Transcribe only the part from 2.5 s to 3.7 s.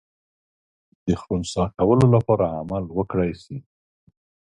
عمل وکړای سي.